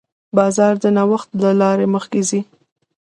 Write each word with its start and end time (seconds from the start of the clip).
بازار 0.37 0.73
د 0.83 0.85
نوښت 0.97 1.29
له 1.43 1.49
لارې 1.61 1.85
مخکې 1.95 2.21
ځي. 2.29 2.41